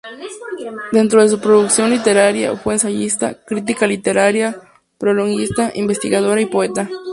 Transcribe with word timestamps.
Dentro 0.91 1.21
de 1.21 1.29
su 1.29 1.39
producción 1.39 1.91
literaria, 1.91 2.57
fue 2.57 2.73
ensayista, 2.73 3.35
crítica 3.35 3.85
literaria, 3.85 4.59
prologuista, 4.97 5.71
investigadora 5.75 6.41
y 6.41 6.47
poeta. 6.47 6.89